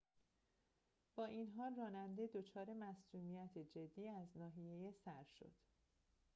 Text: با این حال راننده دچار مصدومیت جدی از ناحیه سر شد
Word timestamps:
با 1.15 1.25
این 1.25 1.47
حال 1.57 1.75
راننده 1.75 2.27
دچار 2.33 2.73
مصدومیت 2.73 3.57
جدی 3.57 4.09
از 4.09 4.37
ناحیه 4.37 4.91
سر 4.91 5.25
شد 5.39 5.51